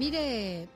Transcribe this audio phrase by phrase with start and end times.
[0.00, 0.66] Mire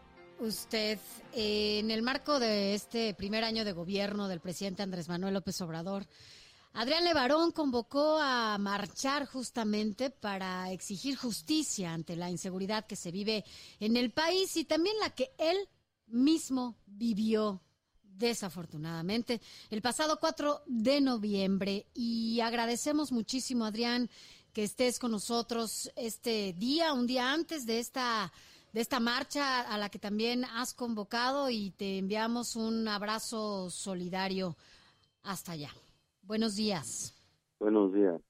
[0.40, 0.98] usted,
[1.32, 6.06] en el marco de este primer año de gobierno del presidente Andrés Manuel López Obrador,
[6.74, 13.46] Adrián Levarón convocó a marchar justamente para exigir justicia ante la inseguridad que se vive
[13.80, 15.56] en el país y también la que él
[16.08, 17.62] mismo vivió
[18.02, 21.86] desafortunadamente el pasado 4 de noviembre.
[21.94, 24.10] Y agradecemos muchísimo Adrián
[24.52, 28.30] que estés con nosotros este día, un día antes de esta
[28.74, 34.56] de esta marcha a la que también has convocado y te enviamos un abrazo solidario
[35.22, 35.70] hasta allá.
[36.22, 37.14] Buenos días.
[37.60, 38.20] Buenos días.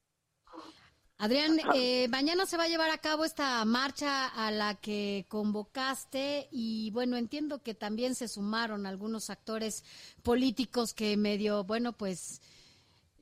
[1.16, 6.48] Adrián, eh, mañana se va a llevar a cabo esta marcha a la que convocaste
[6.50, 9.82] y bueno, entiendo que también se sumaron algunos actores
[10.22, 12.42] políticos que medio, bueno, pues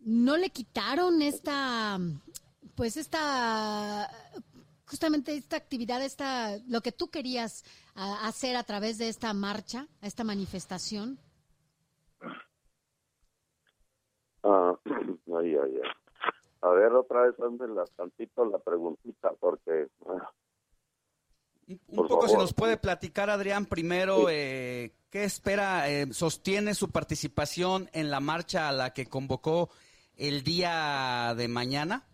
[0.01, 2.01] no le quitaron esta,
[2.75, 4.11] pues esta
[4.93, 9.89] justamente esta actividad, esta, lo que tú querías a, hacer a través de esta marcha,
[10.03, 11.19] esta manifestación?
[14.43, 15.91] Ah, ay, ay, ay.
[16.61, 19.89] A ver, otra vez la tantito la preguntita, porque...
[20.07, 20.31] Ah.
[21.89, 27.89] Un poco si nos puede platicar, Adrián, primero, eh, ¿qué espera, eh, sostiene su participación
[27.95, 29.71] en la marcha a la que convocó
[30.17, 32.05] el día de mañana?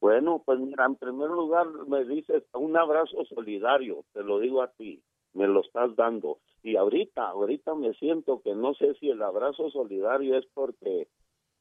[0.00, 4.72] Bueno, pues mira, en primer lugar me dices un abrazo solidario, te lo digo a
[4.72, 5.02] ti,
[5.34, 6.38] me lo estás dando.
[6.62, 11.08] Y ahorita, ahorita me siento que no sé si el abrazo solidario es porque,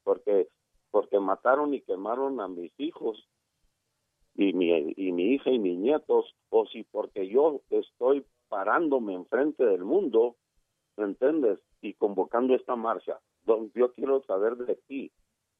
[0.03, 0.47] porque,
[0.89, 3.27] porque mataron y quemaron a mis hijos
[4.35, 9.65] y mi, y mi hija y mis nietos, o si porque yo estoy parándome enfrente
[9.65, 10.37] del mundo,
[10.95, 11.59] ¿me entiendes?
[11.81, 13.19] Y convocando esta marcha.
[13.75, 15.11] Yo quiero saber de ti,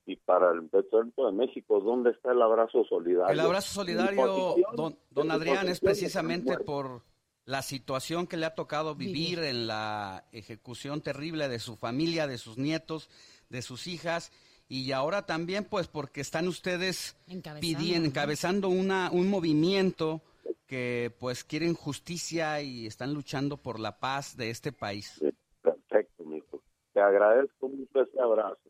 [0.06, 3.32] y para el Centro de México, ¿dónde está el abrazo solidario?
[3.32, 7.04] El abrazo solidario, don, don Adrián, es precisamente por
[7.46, 12.38] la situación que le ha tocado vivir en la ejecución terrible de su familia, de
[12.38, 13.10] sus nietos,
[13.50, 14.32] de sus hijas,
[14.68, 17.18] y ahora también pues porque están ustedes
[17.60, 20.22] pidiendo, encabezando una, un movimiento
[20.68, 25.20] que pues quieren justicia y están luchando por la paz de este país.
[25.64, 26.62] perfecto, mijo.
[26.94, 28.69] Te agradezco mucho ese abrazo.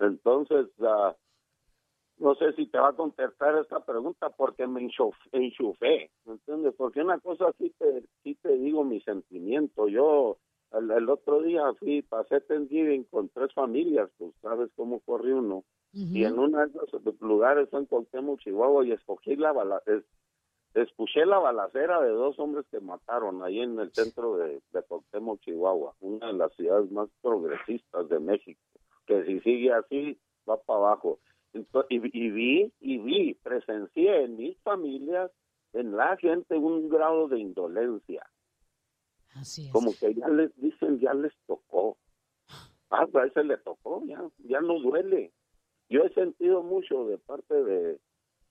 [0.00, 1.12] Entonces, uh,
[2.18, 6.74] no sé si te va a contestar esta pregunta porque me enchufé, ¿entiendes?
[6.76, 9.88] Porque una cosa sí te, sí te digo mi sentimiento.
[9.88, 10.38] Yo
[10.72, 15.64] el, otro día fui, pasé Thanksgiving con tres familias, pues sabes cómo corrió uno.
[15.92, 19.82] Y en uno de esos lugares en Coltemo, Chihuahua, y escogí la bala,
[20.74, 24.84] escuché la balacera de dos hombres que mataron ahí en el centro de, de
[25.40, 28.60] Chihuahua, una de las ciudades más progresistas de México
[29.10, 31.18] que si sigue así va para abajo.
[31.88, 35.32] y, vi, y vi, presencié en mis familias,
[35.72, 38.24] en la gente, un grado de indolencia.
[39.34, 39.72] Así es.
[39.72, 41.96] Como que ya les dicen, ya les tocó.
[42.90, 45.32] Ah, a ese le tocó, ya, ya no duele.
[45.88, 48.00] Yo he sentido mucho de parte de,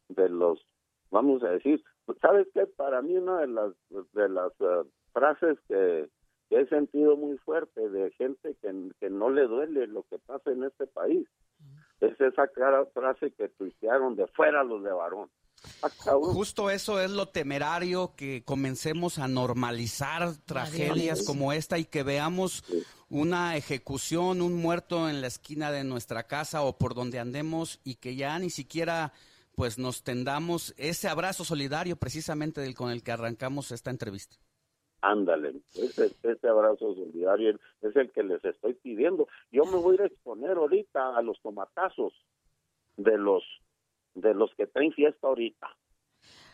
[0.09, 0.65] de los,
[1.09, 1.83] vamos a decir,
[2.21, 2.65] ¿sabes qué?
[2.65, 3.73] Para mí una de las,
[4.13, 4.83] de las eh,
[5.13, 6.09] frases que,
[6.49, 10.63] he sentido muy fuerte de gente que, que no le duele lo que pasa en
[10.63, 11.27] este país.
[12.01, 15.29] Es esa clara frase que tuitearon de fuera los de varón.
[16.21, 22.63] Justo eso es lo temerario, que comencemos a normalizar tragedias como esta y que veamos
[23.09, 27.95] una ejecución, un muerto en la esquina de nuestra casa o por donde andemos y
[27.95, 29.13] que ya ni siquiera
[29.55, 34.37] pues nos tendamos ese abrazo solidario precisamente del, con el que arrancamos esta entrevista.
[35.01, 39.27] Ándale, ese, ese abrazo solidario es el que les estoy pidiendo.
[39.51, 42.13] Yo me voy a exponer ahorita a los tomatazos
[42.97, 43.43] de los
[44.15, 45.67] de los que traen fiesta ahorita.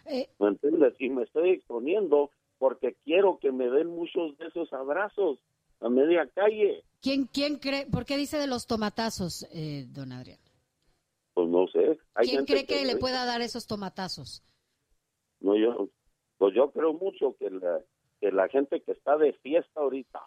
[0.05, 0.93] Eh, ¿Me entiendes?
[0.99, 5.39] Y me estoy exponiendo porque quiero que me den muchos de esos abrazos
[5.79, 6.83] a media calle.
[7.01, 10.39] ¿Quién, quién cree, por qué dice de los tomatazos, eh, don Adrián?
[11.33, 11.99] Pues no sé.
[12.21, 14.43] ¿Quién cree que, le pueda dar esos tomatazos?
[15.39, 15.89] No, yo,
[16.37, 17.81] pues yo creo mucho que la,
[18.25, 20.19] que la gente que está de fiesta ahorita,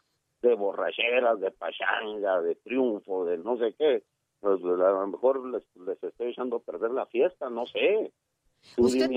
[0.42, 4.04] de borracheras, de pachanga, de triunfo, de no sé qué,
[4.38, 8.12] pues, a lo mejor les, les estoy echando a perder la fiesta, no sé.
[8.76, 9.10] ¿Usted,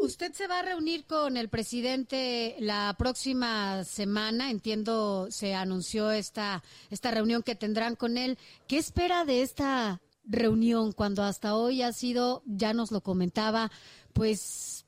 [0.00, 4.50] ¿Usted se va a reunir con el presidente la próxima semana?
[4.50, 8.36] Entiendo, se anunció esta, esta reunión que tendrán con él.
[8.68, 13.70] ¿Qué espera de esta reunión cuando hasta hoy ha sido, ya nos lo comentaba,
[14.12, 14.84] pues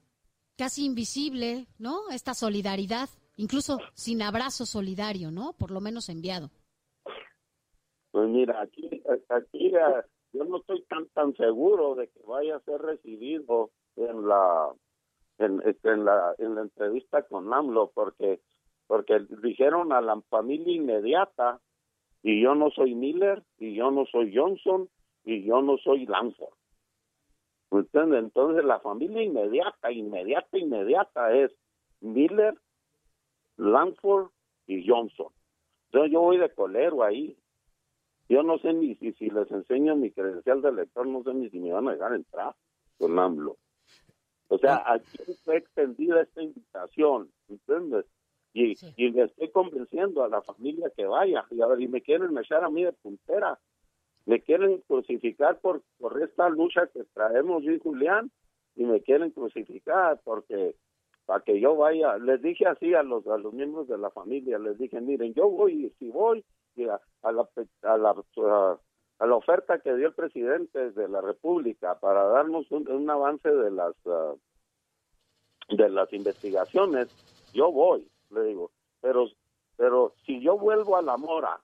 [0.63, 2.09] casi invisible, ¿no?
[2.13, 5.55] Esta solidaridad, incluso sin abrazo solidario, ¿no?
[5.59, 6.51] Por lo menos enviado.
[8.13, 9.73] Pues mira, aquí, aquí
[10.33, 14.71] yo no estoy tan tan seguro de que vaya a ser recibido en la
[15.39, 18.41] en, en la en la entrevista con AMLO porque
[18.87, 21.61] porque dijeron a la familia inmediata
[22.23, 24.89] y yo no soy Miller y yo no soy Johnson
[25.25, 26.55] y yo no soy Lanford.
[27.73, 31.53] Entonces la familia inmediata, inmediata, inmediata es
[32.01, 32.55] Miller,
[33.57, 34.31] Lanford
[34.67, 35.29] y Johnson.
[35.87, 37.37] Entonces yo voy de colero ahí.
[38.29, 41.51] Yo no sé ni si, si les enseño mi credencial de lector, no sé ni
[41.51, 42.55] si me van a dejar entrar
[42.99, 43.57] con AMLO.
[44.49, 48.07] O sea, aquí fue extendida esta invitación, ¿entiendes?
[48.53, 51.45] Y, y le estoy convenciendo a la familia que vaya.
[51.51, 53.59] Y a ver, y me quieren echar a mí de puntera
[54.27, 58.31] me quieren crucificar por, por esta lucha que traemos yo y Julián
[58.77, 60.77] y me quieren crucificar porque
[61.27, 64.59] para que yo vaya, les dije así a los a los miembros de la familia,
[64.59, 66.45] les dije, miren, yo voy si voy
[66.79, 67.49] a, la
[67.83, 68.15] a la
[69.19, 73.71] a, la oferta que dio el presidente de la República para darnos un, avance de
[73.71, 74.35] las ah,
[75.69, 77.09] de las investigaciones,
[77.55, 79.27] yo voy, le digo, pero
[79.77, 81.61] pero si yo vuelvo a la mora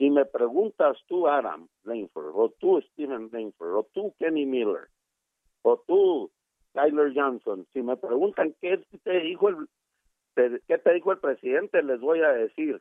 [0.00, 4.88] y me preguntas tú, Adam Langford, o tú, Steven Langford, o tú, Kenny Miller,
[5.60, 6.32] o tú,
[6.72, 9.68] Tyler Johnson, si me preguntan qué te dijo el,
[10.66, 12.80] qué te dijo el presidente, les voy a decir,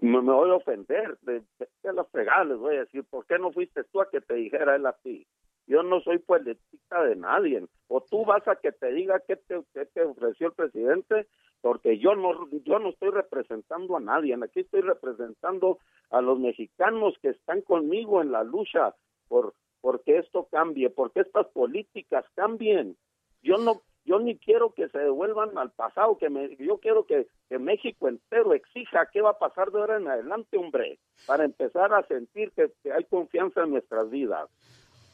[0.00, 3.52] me, voy a ofender, de, de, la fregada les voy a decir, ¿por qué no
[3.52, 5.26] fuiste tú a que te dijera él a ti?
[5.66, 7.64] Yo no soy política de nadie.
[7.86, 11.28] O tú vas a que te diga qué te, qué te ofreció el presidente,
[11.60, 15.78] porque yo no yo no estoy representando a nadie, aquí estoy representando
[16.10, 18.94] a los mexicanos que están conmigo en la lucha
[19.28, 22.96] por porque esto cambie, porque estas políticas cambien.
[23.42, 27.28] Yo no yo ni quiero que se devuelvan al pasado, que me, yo quiero que,
[27.48, 31.92] que México entero exija qué va a pasar de ahora en adelante, hombre, para empezar
[31.92, 34.48] a sentir que, que hay confianza en nuestras vidas.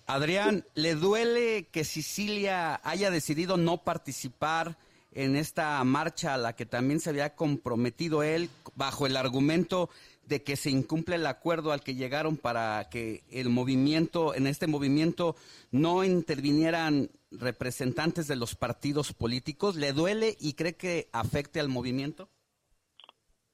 [0.06, 4.76] Adrián, ¿le duele que Sicilia haya decidido no participar
[5.16, 9.88] en esta marcha a la que también se había comprometido él bajo el argumento
[10.28, 14.66] de que se incumple el acuerdo al que llegaron para que el movimiento, en este
[14.66, 15.34] movimiento
[15.72, 19.76] no intervinieran representantes de los partidos políticos?
[19.76, 22.28] ¿Le duele y cree que afecte al movimiento?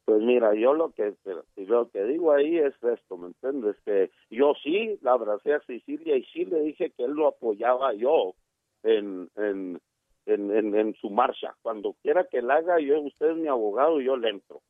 [0.05, 1.15] Pues mira, yo lo que
[1.57, 3.77] lo que digo ahí es esto, ¿me entiendes?
[3.85, 7.95] Que yo sí la abracé a Sicilia y sí le dije que él lo apoyaba
[7.95, 8.35] yo
[8.83, 9.81] en, en
[10.27, 11.55] en, en, su marcha.
[11.63, 14.63] Cuando quiera que la haga, yo, usted es mi abogado, yo le entro.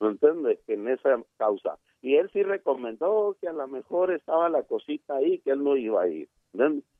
[0.00, 0.60] ¿Me entiende?
[0.66, 1.78] En esa causa.
[2.02, 5.76] Y él sí recomendó que a lo mejor estaba la cosita ahí, que él no
[5.76, 6.28] iba a ir.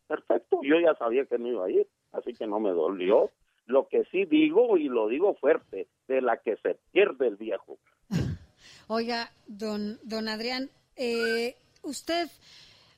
[0.06, 3.30] Perfecto, yo ya sabía que no iba a ir, así que no me dolió.
[3.66, 7.78] Lo que sí digo, y lo digo fuerte, de la que se pierde el viejo.
[8.88, 12.28] Oiga, don, don Adrián, eh, usted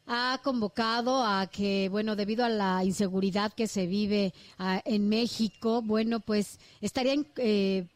[0.09, 5.83] ha convocado a que, bueno, debido a la inseguridad que se vive ah, en México,
[5.83, 7.87] bueno, pues estaría, eh,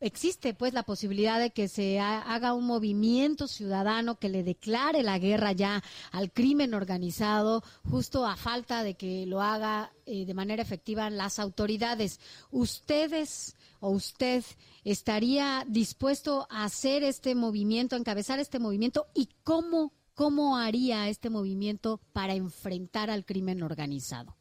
[0.00, 5.20] existe pues la posibilidad de que se haga un movimiento ciudadano que le declare la
[5.20, 10.62] guerra ya al crimen organizado, justo a falta de que lo haga eh, de manera
[10.62, 12.18] efectiva las autoridades.
[12.50, 14.42] ¿Ustedes o usted
[14.82, 21.30] estaría dispuesto a hacer este movimiento, a encabezar este movimiento y cómo ¿Cómo haría este
[21.30, 24.34] movimiento para enfrentar al crimen organizado?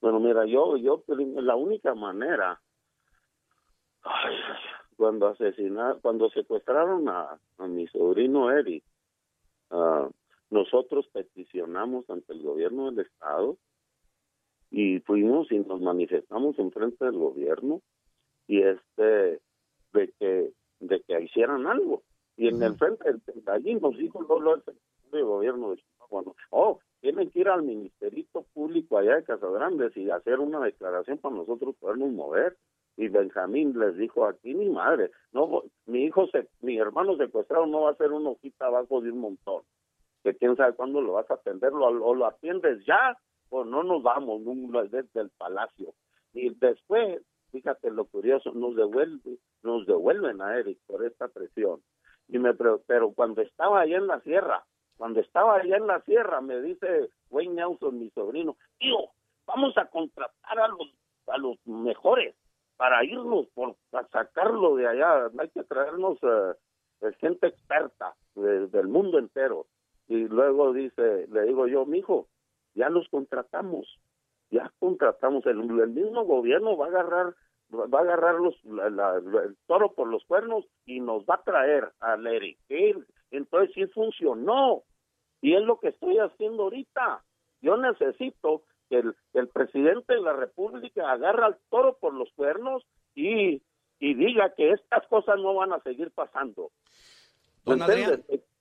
[0.00, 2.60] Bueno, mira, yo, yo, la única manera,
[4.96, 8.84] cuando asesinaron, cuando secuestraron a, mi sobrino Eric,
[9.70, 10.10] ah,
[10.50, 13.56] nosotros peticionamos ante el gobierno del estado
[14.70, 17.80] y fuimos y nos manifestamos en frente del gobierno
[18.46, 19.40] y este
[19.92, 22.02] de que de que hicieran algo
[22.36, 23.04] y en el frente,
[23.46, 24.62] allí nos dijo el
[25.12, 30.10] de gobierno de Chihuahua, oh, tienen que ir al Ministerio Público allá de Casagrandes y
[30.10, 32.56] hacer una declaración para nosotros podernos mover.
[32.96, 37.82] Y Benjamín les dijo, aquí mi madre, no, mi hijo, se, mi hermano secuestrado no
[37.82, 39.62] va a ser una hojita abajo de un montón,
[40.22, 43.18] que quién sabe cuándo lo vas a atender, o lo atiendes ya,
[43.50, 44.42] o no nos vamos
[44.90, 45.92] desde el palacio.
[46.32, 51.80] Y después, fíjate lo curioso, nos devuelve, nos devuelven a Eric por esta presión
[52.34, 54.64] y me pero cuando estaba allá en la sierra,
[54.96, 59.10] cuando estaba allá en la sierra, me dice Wayne Nelson, mi sobrino, tío,
[59.46, 60.92] vamos a contratar a los
[61.28, 62.34] a los mejores
[62.76, 66.54] para irnos por a sacarlo de allá, hay que traernos uh,
[67.20, 69.66] gente experta del mundo entero.
[70.08, 72.26] Y luego dice, le digo yo, mijo,
[72.74, 73.86] ya los contratamos,
[74.50, 77.34] ya contratamos, el, el mismo gobierno va a agarrar
[77.74, 82.16] va a agarrar los, el toro por los cuernos y nos va a traer a
[82.16, 82.58] Larry
[83.30, 84.82] Entonces sí funcionó.
[85.40, 87.22] Y es lo que estoy haciendo ahorita.
[87.60, 92.84] Yo necesito que el, el presidente de la República agarre al toro por los cuernos
[93.14, 93.62] y,
[93.98, 96.70] y diga que estas cosas no van a seguir pasando.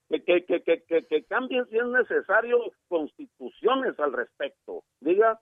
[0.10, 4.84] Que, que, que, que, que cambien si es necesario constituciones al respecto.
[5.00, 5.39] Diga.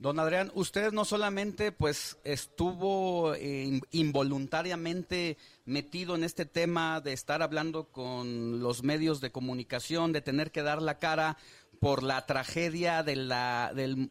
[0.00, 7.42] Don Adrián, usted no solamente pues estuvo eh, involuntariamente metido en este tema de estar
[7.42, 11.36] hablando con los medios de comunicación, de tener que dar la cara
[11.80, 14.10] por la tragedia de la, de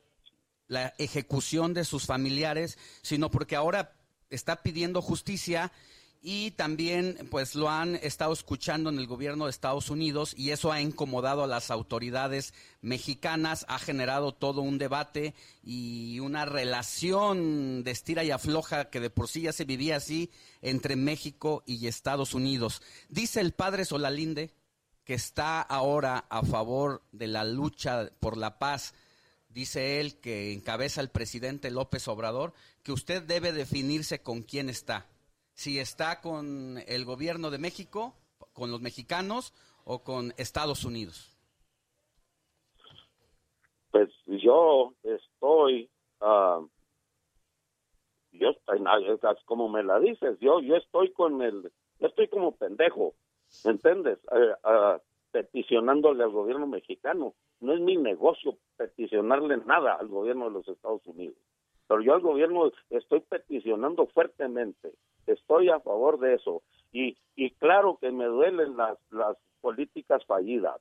[0.68, 3.96] la ejecución de sus familiares, sino porque ahora
[4.30, 5.72] está pidiendo justicia
[6.22, 10.72] y también pues lo han estado escuchando en el gobierno de Estados Unidos y eso
[10.72, 17.92] ha incomodado a las autoridades mexicanas, ha generado todo un debate y una relación de
[17.92, 20.32] estira y afloja que de por sí ya se vivía así
[20.62, 22.82] entre México y Estados Unidos.
[23.10, 24.52] Dice el padre Solalinde
[25.04, 28.94] que está ahora a favor de la lucha por la paz,
[29.50, 35.08] dice él que encabeza el presidente López Obrador, que usted debe definirse con quién está
[35.58, 38.14] si está con el gobierno de México,
[38.54, 41.36] con los mexicanos o con Estados Unidos.
[43.90, 45.90] Pues yo estoy,
[46.22, 46.68] uh,
[48.34, 48.84] yo estoy,
[49.46, 53.16] como me la dices, yo yo estoy con el, yo estoy como pendejo,
[53.64, 54.20] ¿entiendes?
[54.32, 55.00] Uh,
[55.32, 57.34] peticionándole al gobierno mexicano.
[57.62, 61.38] No es mi negocio peticionarle nada al gobierno de los Estados Unidos.
[61.88, 64.94] Pero yo al gobierno estoy peticionando fuertemente
[65.34, 66.64] estoy a favor de eso.
[66.92, 70.80] Y, y claro que me duelen las, las políticas fallidas,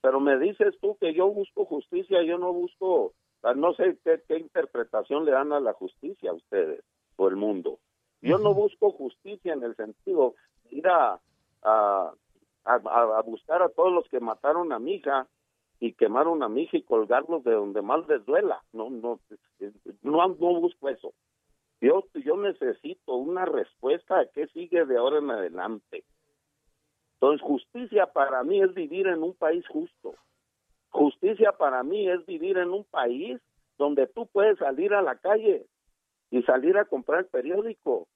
[0.00, 3.14] pero me dices tú que yo busco justicia, yo no busco,
[3.56, 6.84] no sé qué, qué interpretación le dan a la justicia a ustedes
[7.16, 7.78] o el mundo.
[8.22, 10.34] Yo no busco justicia en el sentido
[10.64, 11.20] de ir a,
[11.62, 12.12] a,
[12.64, 15.28] a, buscar a todos los que mataron a mi hija
[15.78, 18.62] y quemaron a mi hija y colgarlos de donde más les duela.
[18.72, 19.20] No, no,
[20.02, 21.12] no, no busco eso.
[21.86, 26.04] Yo, yo necesito una respuesta a qué sigue de ahora en adelante.
[27.14, 30.16] Entonces, justicia para mí es vivir en un país justo.
[30.88, 33.40] Justicia para mí es vivir en un país
[33.78, 35.66] donde tú puedes salir a la calle
[36.32, 38.08] y salir a comprar el periódico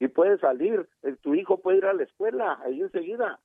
[0.00, 3.38] y puedes salir, eh, tu hijo puede ir a la escuela ahí enseguida.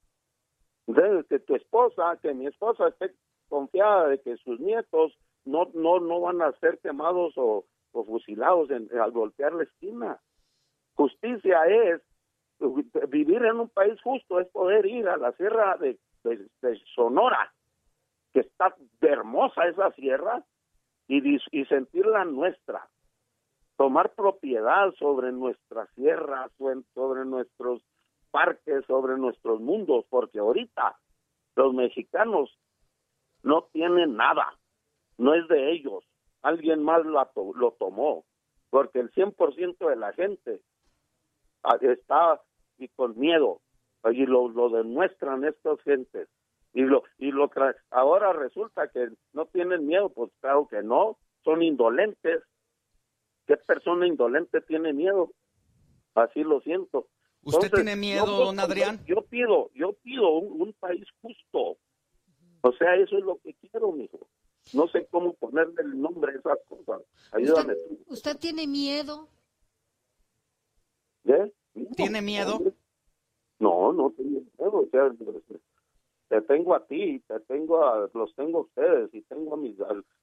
[0.88, 3.14] Entonces, que tu esposa, que mi esposa esté
[3.50, 8.70] confiada de que sus nietos no no no van a ser quemados o, o fusilados
[8.72, 10.20] al golpear la esquina.
[10.96, 12.02] Justicia es
[13.10, 15.98] vivir en un país justo, es poder ir a la sierra de,
[16.94, 17.54] Sonora,
[18.34, 20.44] que está hermosa esa sierra,
[21.08, 22.88] y, y sentirla nuestra,
[23.78, 26.52] tomar propiedad sobre nuestras sierras,
[26.94, 27.82] sobre nuestros
[28.30, 30.98] parques, sobre nuestros mundos, porque ahorita
[31.56, 32.56] los mexicanos
[33.42, 34.54] no tienen nada,
[35.18, 36.04] no es de ellos,
[36.42, 38.26] alguien más lo, lo tomó,
[38.70, 40.62] porque el 100% de la gente
[41.64, 42.42] ah, está
[42.78, 43.62] y con miedo,
[44.12, 46.30] y lo, lo demuestran estas gentes.
[46.72, 47.50] Y lo y lo
[47.90, 52.44] ahora resulta que no tienen miedo, pues claro que no, son indolentes.
[53.48, 55.32] ¿Qué persona indolente tiene miedo?
[56.14, 57.08] Así lo siento.
[57.42, 59.04] ¿Usted tiene miedo, don Adrián?
[59.06, 61.78] Yo pido, yo pido un, un, país justo.
[62.62, 64.28] O sea, eso es lo que quiero, mijo.
[64.74, 67.02] No sé cómo ponerle el nombre a esas cosas.
[67.32, 67.76] Ayúdame.
[68.08, 69.28] ¿Usted, tiene miedo?
[71.26, 71.52] ¿Eh?
[71.96, 72.60] ¿Tiene miedo?
[73.60, 74.72] No, no tengo miedo.
[74.72, 75.12] O sea,
[76.30, 79.76] te tengo a ti, te tengo a, los tengo a ustedes y tengo a, mis,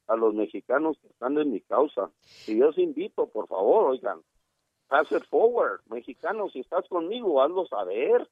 [0.07, 2.11] a, los mexicanos que están en mi causa.
[2.47, 4.21] Y yo os invito, por favor, oigan,
[4.87, 5.81] pass it forward.
[5.89, 8.29] Mexicanos, si estás conmigo, hazlo saber.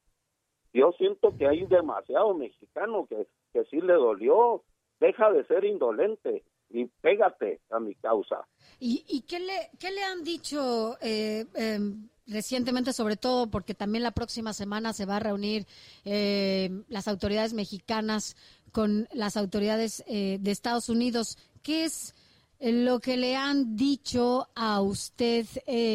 [0.72, 4.62] Yo siento que hay demasiado mexicano que, que sí le dolió
[5.00, 8.46] deja de ser indolente y pégate a mi causa.
[8.80, 14.02] ¿Y, y qué, le, qué le han dicho eh, em, recientemente, sobre todo porque también
[14.02, 15.66] la próxima semana se va a reunir
[16.04, 18.36] eh, las autoridades mexicanas
[18.72, 21.38] con las autoridades eh, de Estados Unidos?
[21.62, 22.14] ¿Qué es
[22.60, 25.44] lo que le han dicho a usted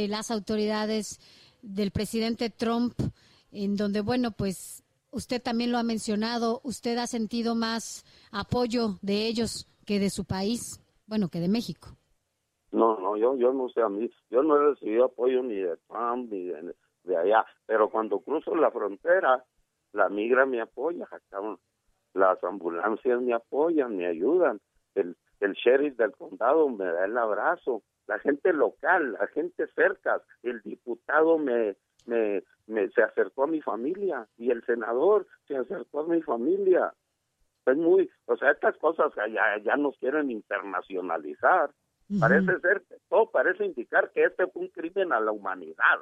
[0.08, 1.20] las autoridades
[1.62, 2.94] del presidente Trump?
[3.52, 9.28] en donde, bueno, pues usted también lo ha mencionado, usted ha sentido más apoyo de
[9.28, 11.90] ellos que de su país, bueno, que de México.
[12.72, 15.76] No, no, yo, yo no sé a mí, yo no he recibido apoyo ni de
[15.88, 19.44] Trump ni de, allá, pero cuando cruzo la frontera,
[19.94, 21.08] la migra me apoya,
[22.14, 24.62] las ambulancias me apoyan, me ayudan,
[24.94, 30.22] el, el sheriff del condado me da el abrazo, la gente local, la gente cerca,
[30.44, 31.76] el diputado me,
[32.06, 36.94] me, me se acercó a mi familia y el senador se acercó a mi familia.
[37.66, 41.72] Es muy, o sea, estas cosas ya, ya nos quieren internacionalizar.
[42.20, 46.00] Parece ser, todo parece indicar que este fue un crimen a la humanidad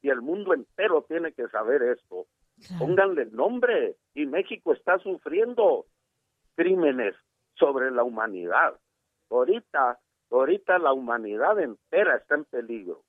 [0.00, 2.26] y el mundo entero tiene que saber esto.
[2.78, 5.84] Pónganle nombre y México está sufriendo
[6.54, 7.14] crímenes
[7.54, 8.78] sobre la humanidad.
[9.30, 9.98] Ahorita,
[10.30, 13.04] ahorita la humanidad entera está en peligro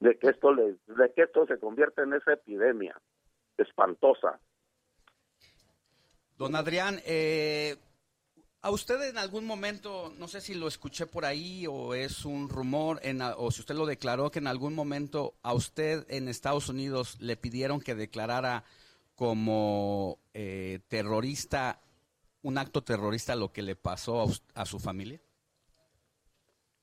[0.00, 3.00] de que esto le, de que esto se convierta en esa epidemia
[3.56, 4.38] espantosa.
[6.36, 7.76] Don Adrián, eh,
[8.62, 12.48] a usted en algún momento, no sé si lo escuché por ahí o es un
[12.48, 16.68] rumor, en, o si usted lo declaró, que en algún momento a usted en Estados
[16.68, 18.64] Unidos le pidieron que declarara
[19.16, 21.80] como eh, terrorista,
[22.42, 25.20] un acto terrorista, lo que le pasó a, a su familia.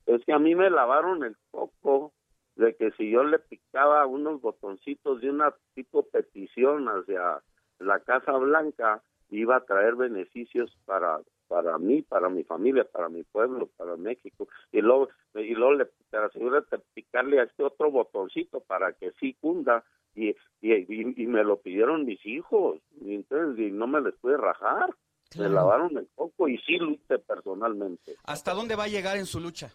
[0.05, 2.13] Es que a mí me lavaron el coco
[2.55, 7.41] de que si yo le picaba unos botoncitos de una tipo petición hacia
[7.79, 13.23] la Casa Blanca, iba a traer beneficios para para mí, para mi familia, para mi
[13.23, 14.47] pueblo, para México.
[14.71, 19.35] Y luego, y luego le te de picarle a este otro botoncito para que sí
[19.39, 19.83] cunda.
[20.15, 20.29] Y,
[20.61, 22.79] y, y, me lo pidieron mis hijos.
[23.01, 24.95] Y entonces y no me les pude rajar.
[25.37, 28.15] Me lavaron el coco y sí luché personalmente.
[28.23, 29.73] ¿Hasta dónde va a llegar en su lucha?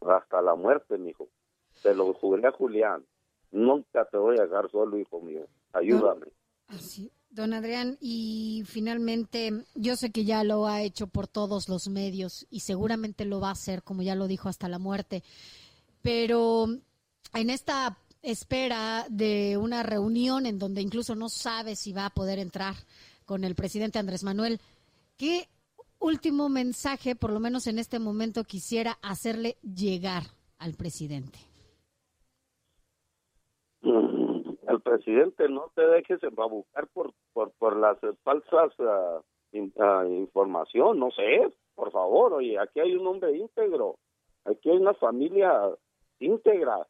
[0.00, 1.28] Hasta la muerte, mi hijo.
[1.86, 3.06] Te lo juré a Julián.
[3.52, 5.46] Nunca te voy a dejar solo, hijo mío.
[5.72, 6.26] Ayúdame.
[6.66, 11.86] Así, Don Adrián, y finalmente, yo sé que ya lo ha hecho por todos los
[11.86, 15.22] medios y seguramente lo va a hacer, como ya lo dijo, hasta la muerte,
[16.02, 16.66] pero
[17.34, 22.40] en esta espera de una reunión en donde incluso no sabe si va a poder
[22.40, 22.74] entrar
[23.24, 24.60] con el presidente Andrés Manuel,
[25.16, 25.48] ¿qué
[26.00, 30.24] último mensaje, por lo menos en este momento, quisiera hacerle llegar
[30.58, 31.38] al presidente?
[34.68, 41.52] el presidente no te dejes embabucar por, por, por las falsas uh, información, no sé,
[41.74, 43.96] por favor, oye, aquí hay un hombre íntegro,
[44.44, 45.70] aquí hay una familia
[46.18, 46.86] íntegra,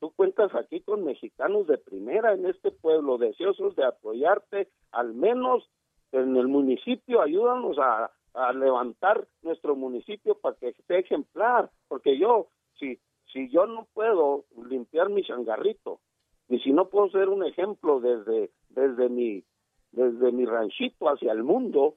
[0.00, 5.68] tú cuentas aquí con mexicanos de primera en este pueblo, deseosos de apoyarte, al menos
[6.12, 12.48] en el municipio, ayúdanos a, a levantar nuestro municipio para que esté ejemplar, porque yo,
[12.78, 12.98] si,
[13.32, 16.00] si yo no puedo limpiar mi changarrito,
[16.48, 19.44] y si no puedo ser un ejemplo desde desde mi
[19.92, 21.96] desde mi ranchito hacia el mundo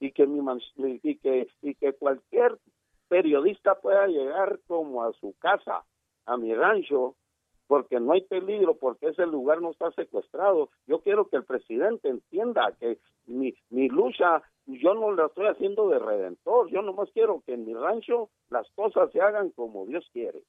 [0.00, 0.40] y que mi
[1.02, 2.58] y que y que cualquier
[3.08, 5.84] periodista pueda llegar como a su casa
[6.26, 7.16] a mi rancho
[7.66, 10.70] porque no hay peligro, porque ese lugar no está secuestrado.
[10.86, 15.88] Yo quiero que el presidente entienda que mi, mi lucha, yo no la estoy haciendo
[15.88, 20.08] de redentor, yo nomás quiero que en mi rancho las cosas se hagan como Dios
[20.12, 20.42] quiere.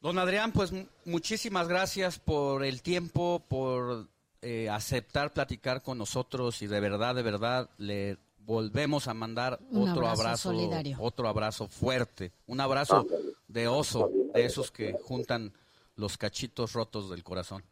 [0.00, 0.72] Don Adrián, pues
[1.04, 4.06] muchísimas gracias por el tiempo, por
[4.40, 10.06] eh, aceptar platicar con nosotros y de verdad, de verdad, le volvemos a mandar otro
[10.06, 10.54] abrazo,
[10.98, 13.06] otro abrazo fuerte, un abrazo
[13.46, 15.52] de oso, de esos que juntan
[15.96, 17.62] los cachitos rotos del corazón.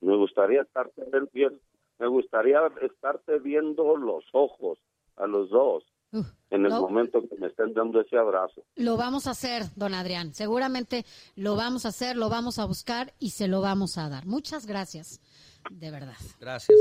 [0.00, 1.58] Me gustaría estarte viendo,
[1.98, 4.78] me gustaría estarte viendo los ojos
[5.16, 5.84] a los dos
[6.50, 8.62] en el momento que me estén dando ese abrazo.
[8.76, 10.34] Lo vamos a hacer, don Adrián.
[10.34, 11.04] Seguramente
[11.36, 14.26] lo vamos a hacer, lo vamos a buscar y se lo vamos a dar.
[14.26, 15.20] Muchas gracias,
[15.70, 16.16] de verdad.
[16.40, 16.78] Gracias.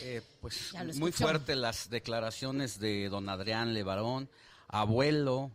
[0.00, 4.28] Eh, pues muy fuerte las declaraciones de don Adrián Levarón,
[4.68, 5.50] abuelo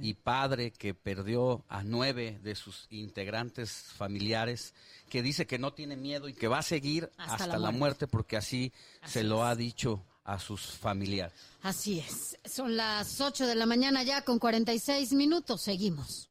[0.00, 4.74] y padre que perdió a nueve de sus integrantes familiares,
[5.10, 8.06] que dice que no tiene miedo y que va a seguir hasta, la, muerte.
[8.06, 8.72] porque así,
[9.04, 11.32] se lo ha dicho a sus familiares.
[11.62, 12.36] Así es.
[12.44, 15.62] Son las 8 de la mañana ya con 46 minutos.
[15.62, 16.28] Seguimos.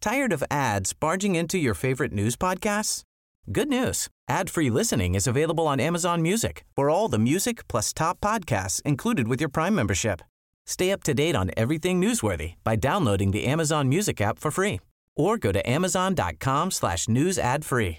[0.00, 3.02] Tired of ads barging into your favorite news podcasts?
[3.50, 4.08] Good news.
[4.28, 6.64] Ad-free listening is available on Amazon Music.
[6.76, 10.20] For all the music plus top podcasts included with your Prime membership.
[10.66, 14.80] Stay up to date on everything newsworthy by downloading the Amazon Music app for free
[15.16, 17.98] or go to amazon.com slash news ad free.